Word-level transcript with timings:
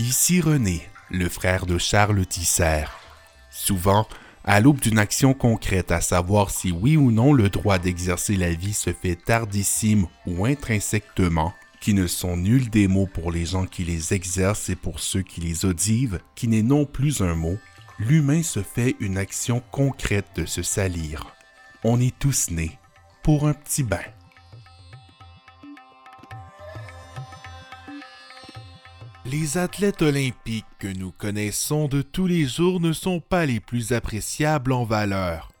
Ici 0.00 0.40
René, 0.40 0.88
le 1.10 1.28
frère 1.28 1.66
de 1.66 1.76
Charles 1.76 2.24
Tisser. 2.24 2.84
Souvent, 3.50 4.06
à 4.44 4.60
l'aube 4.60 4.78
d'une 4.78 5.00
action 5.00 5.34
concrète 5.34 5.90
à 5.90 6.00
savoir 6.00 6.50
si 6.50 6.70
oui 6.70 6.96
ou 6.96 7.10
non 7.10 7.32
le 7.32 7.48
droit 7.48 7.80
d'exercer 7.80 8.36
la 8.36 8.52
vie 8.52 8.74
se 8.74 8.92
fait 8.92 9.16
tardissime 9.16 10.06
ou 10.24 10.44
intrinsèquement, 10.44 11.52
qui 11.80 11.94
ne 11.94 12.06
sont 12.06 12.36
nuls 12.36 12.70
des 12.70 12.86
mots 12.86 13.08
pour 13.12 13.32
les 13.32 13.44
gens 13.44 13.66
qui 13.66 13.82
les 13.82 14.14
exercent 14.14 14.68
et 14.68 14.76
pour 14.76 15.00
ceux 15.00 15.22
qui 15.22 15.40
les 15.40 15.64
audivent, 15.64 16.20
qui 16.36 16.46
n'est 16.46 16.62
non 16.62 16.84
plus 16.86 17.20
un 17.20 17.34
mot, 17.34 17.58
l'humain 17.98 18.44
se 18.44 18.62
fait 18.62 18.94
une 19.00 19.18
action 19.18 19.60
concrète 19.72 20.28
de 20.36 20.46
se 20.46 20.62
salir. 20.62 21.34
On 21.82 22.00
est 22.00 22.16
tous 22.16 22.52
nés 22.52 22.78
pour 23.24 23.48
un 23.48 23.52
petit 23.52 23.82
bain. 23.82 24.04
Les 29.30 29.58
athlètes 29.58 30.00
olympiques 30.00 30.64
que 30.78 30.86
nous 30.86 31.10
connaissons 31.10 31.86
de 31.86 32.00
tous 32.00 32.26
les 32.26 32.46
jours 32.46 32.80
ne 32.80 32.94
sont 32.94 33.20
pas 33.20 33.44
les 33.44 33.60
plus 33.60 33.92
appréciables 33.92 34.72
en 34.72 34.84
valeur. 34.84 35.52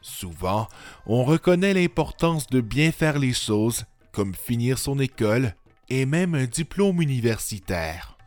Souvent, 0.00 0.66
on 1.06 1.22
reconnaît 1.22 1.72
l'importance 1.72 2.48
de 2.48 2.60
bien 2.60 2.90
faire 2.90 3.20
les 3.20 3.32
choses, 3.32 3.84
comme 4.10 4.34
finir 4.34 4.76
son 4.76 4.98
école 4.98 5.54
et 5.88 6.04
même 6.04 6.34
un 6.34 6.46
diplôme 6.46 7.00
universitaire. 7.00 8.18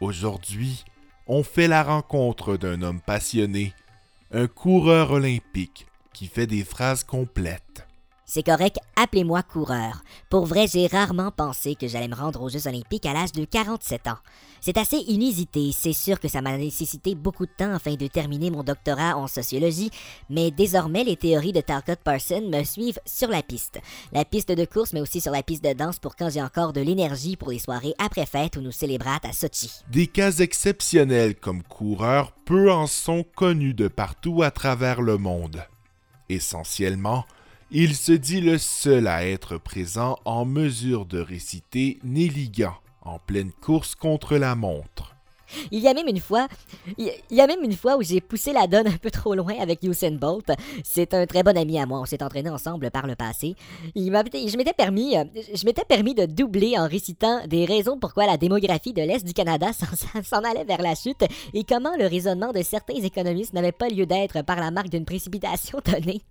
Aujourd'hui, 0.00 0.84
on 1.28 1.44
fait 1.44 1.68
la 1.68 1.84
rencontre 1.84 2.56
d'un 2.56 2.82
homme 2.82 3.00
passionné, 3.00 3.72
un 4.32 4.48
coureur 4.48 5.12
olympique 5.12 5.86
qui 6.12 6.26
fait 6.26 6.48
des 6.48 6.64
phrases 6.64 7.04
complètes. 7.04 7.86
C'est 8.34 8.42
correct, 8.42 8.78
appelez-moi 8.96 9.42
coureur. 9.42 10.02
Pour 10.30 10.46
vrai, 10.46 10.66
j'ai 10.66 10.86
rarement 10.86 11.30
pensé 11.30 11.74
que 11.74 11.86
j'allais 11.86 12.08
me 12.08 12.14
rendre 12.14 12.40
aux 12.40 12.48
Jeux 12.48 12.66
olympiques 12.66 13.04
à 13.04 13.12
l'âge 13.12 13.32
de 13.32 13.44
47 13.44 14.06
ans. 14.06 14.16
C'est 14.62 14.78
assez 14.78 14.96
inusité, 14.96 15.70
c'est 15.76 15.92
sûr 15.92 16.18
que 16.18 16.28
ça 16.28 16.40
m'a 16.40 16.56
nécessité 16.56 17.14
beaucoup 17.14 17.44
de 17.44 17.52
temps 17.54 17.74
afin 17.74 17.92
de 17.92 18.06
terminer 18.06 18.50
mon 18.50 18.62
doctorat 18.62 19.18
en 19.18 19.26
sociologie, 19.26 19.90
mais 20.30 20.50
désormais 20.50 21.04
les 21.04 21.18
théories 21.18 21.52
de 21.52 21.60
Talcott 21.60 21.98
Parson 22.02 22.40
me 22.50 22.64
suivent 22.64 23.00
sur 23.04 23.28
la 23.28 23.42
piste. 23.42 23.80
La 24.14 24.24
piste 24.24 24.50
de 24.50 24.64
course, 24.64 24.94
mais 24.94 25.02
aussi 25.02 25.20
sur 25.20 25.32
la 25.32 25.42
piste 25.42 25.64
de 25.64 25.74
danse 25.74 25.98
pour 25.98 26.16
quand 26.16 26.30
j'ai 26.30 26.42
encore 26.42 26.72
de 26.72 26.80
l'énergie 26.80 27.36
pour 27.36 27.50
les 27.50 27.58
soirées 27.58 27.94
après-fête 27.98 28.56
où 28.56 28.62
nous 28.62 28.72
célébrons 28.72 29.18
à 29.24 29.32
Sochi. 29.34 29.70
Des 29.90 30.06
cas 30.06 30.32
exceptionnels 30.32 31.34
comme 31.34 31.62
coureur, 31.62 32.32
peu 32.46 32.72
en 32.72 32.86
sont 32.86 33.26
connus 33.36 33.74
de 33.74 33.88
partout 33.88 34.42
à 34.42 34.50
travers 34.50 35.02
le 35.02 35.18
monde. 35.18 35.62
Essentiellement, 36.30 37.26
il 37.74 37.96
se 37.96 38.12
dit 38.12 38.42
le 38.42 38.58
seul 38.58 39.06
à 39.06 39.26
être 39.26 39.56
présent 39.56 40.18
en 40.26 40.44
mesure 40.44 41.06
de 41.06 41.18
réciter 41.18 41.98
Néligan 42.04 42.74
en 43.00 43.18
pleine 43.18 43.50
course 43.50 43.94
contre 43.94 44.36
la 44.36 44.54
montre. 44.54 45.11
Il 45.70 45.80
y 45.80 45.88
a 45.88 45.94
même 45.94 46.08
une 46.08 46.20
fois, 46.20 46.48
il 46.98 47.12
y 47.30 47.40
a 47.40 47.46
même 47.46 47.62
une 47.62 47.76
fois 47.76 47.96
où 47.96 48.02
j'ai 48.02 48.20
poussé 48.20 48.52
la 48.52 48.66
donne 48.66 48.86
un 48.86 48.96
peu 48.96 49.10
trop 49.10 49.34
loin 49.34 49.54
avec 49.60 49.82
Usain 49.82 50.12
Bolt. 50.12 50.50
C'est 50.84 51.14
un 51.14 51.26
très 51.26 51.42
bon 51.42 51.56
ami 51.56 51.78
à 51.78 51.86
moi. 51.86 52.00
On 52.00 52.04
s'est 52.04 52.22
entraîné 52.22 52.50
ensemble 52.50 52.90
par 52.90 53.06
le 53.06 53.14
passé. 53.14 53.54
Il 53.94 54.12
je 54.12 54.56
m'étais 54.56 54.72
permis, 54.72 55.16
euh, 55.16 55.24
je 55.54 55.64
m'étais 55.64 55.84
permis 55.84 56.14
de 56.14 56.26
doubler 56.26 56.78
en 56.78 56.86
récitant 56.86 57.46
des 57.46 57.64
raisons 57.64 57.98
pourquoi 57.98 58.26
la 58.26 58.36
démographie 58.36 58.92
de 58.92 59.02
l'Est 59.02 59.24
du 59.24 59.32
Canada 59.32 59.68
s'en 60.24 60.38
allait 60.38 60.64
vers 60.64 60.82
la 60.82 60.94
chute 60.94 61.24
et 61.54 61.64
comment 61.64 61.96
le 61.96 62.06
raisonnement 62.06 62.52
de 62.52 62.62
certains 62.62 62.94
économistes 62.94 63.54
n'avait 63.54 63.72
pas 63.72 63.88
lieu 63.88 64.06
d'être 64.06 64.42
par 64.42 64.60
la 64.60 64.70
marque 64.70 64.90
d'une 64.90 65.04
précipitation 65.04 65.80
donnée. 65.84 66.22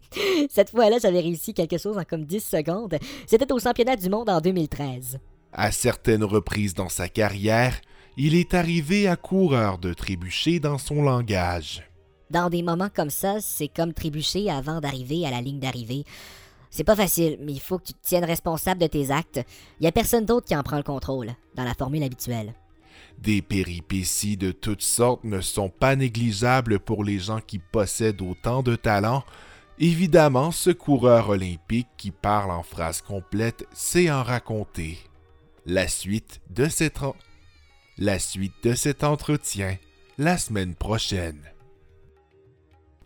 Cette 0.49 0.69
fois-là, 0.69 0.97
j'avais 1.01 1.19
réussi 1.21 1.53
quelque 1.53 1.77
chose 1.77 1.97
en 1.97 2.03
comme 2.03 2.25
10 2.25 2.39
secondes. 2.39 2.97
C'était 3.25 3.51
au 3.51 3.59
championnat 3.59 3.95
du 3.95 4.09
monde 4.09 4.29
en 4.29 4.39
2013. 4.39 5.19
À 5.53 5.71
certaines 5.71 6.23
reprises 6.23 6.73
dans 6.73 6.89
sa 6.89 7.09
carrière, 7.09 7.79
il 8.17 8.35
est 8.35 8.53
arrivé 8.53 9.07
à 9.07 9.15
coureur 9.15 9.77
de 9.77 9.93
trébucher 9.93 10.59
dans 10.59 10.77
son 10.77 11.01
langage. 11.01 11.83
Dans 12.29 12.49
des 12.49 12.63
moments 12.63 12.89
comme 12.93 13.09
ça, 13.09 13.41
c'est 13.41 13.67
comme 13.67 13.93
trébucher 13.93 14.49
avant 14.49 14.79
d'arriver 14.79 15.25
à 15.25 15.31
la 15.31 15.41
ligne 15.41 15.59
d'arrivée. 15.59 16.05
C'est 16.69 16.85
pas 16.85 16.95
facile, 16.95 17.37
mais 17.41 17.51
il 17.51 17.59
faut 17.59 17.77
que 17.77 17.87
tu 17.87 17.93
te 17.93 18.07
tiennes 18.07 18.23
responsable 18.23 18.81
de 18.81 18.87
tes 18.87 19.11
actes. 19.11 19.41
Il 19.79 19.83
y 19.83 19.87
a 19.87 19.91
personne 19.91 20.25
d'autre 20.25 20.47
qui 20.47 20.55
en 20.55 20.63
prend 20.63 20.77
le 20.77 20.83
contrôle, 20.83 21.33
dans 21.55 21.65
la 21.65 21.73
formule 21.73 22.03
habituelle. 22.03 22.53
Des 23.17 23.41
péripéties 23.41 24.37
de 24.37 24.51
toutes 24.51 24.81
sortes 24.81 25.23
ne 25.25 25.41
sont 25.41 25.69
pas 25.69 25.95
négligeables 25.95 26.79
pour 26.79 27.03
les 27.03 27.19
gens 27.19 27.41
qui 27.45 27.59
possèdent 27.59 28.21
autant 28.21 28.63
de 28.63 28.75
talent. 28.75 29.23
Évidemment, 29.79 30.51
ce 30.51 30.69
coureur 30.69 31.29
olympique 31.29 31.89
qui 31.97 32.11
parle 32.11 32.51
en 32.51 32.63
phrases 32.63 33.01
complètes 33.01 33.65
sait 33.73 34.09
en 34.09 34.23
raconter. 34.23 34.97
La 35.65 35.87
suite 35.87 36.39
de 36.49 36.67
cette 36.67 36.97
la 37.97 38.19
suite 38.19 38.53
de 38.63 38.73
cet 38.73 39.03
entretien 39.03 39.77
la 40.17 40.37
semaine 40.37 40.75
prochaine. 40.75 41.41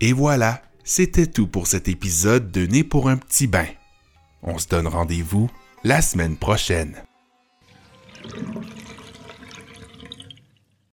Et 0.00 0.12
voilà, 0.12 0.62
c'était 0.84 1.26
tout 1.26 1.46
pour 1.46 1.66
cet 1.66 1.88
épisode 1.88 2.50
de 2.50 2.66
Né 2.66 2.84
pour 2.84 3.08
un 3.08 3.16
petit 3.16 3.46
bain. 3.46 3.66
On 4.42 4.58
se 4.58 4.68
donne 4.68 4.86
rendez-vous 4.86 5.50
la 5.84 6.02
semaine 6.02 6.36
prochaine. 6.36 7.05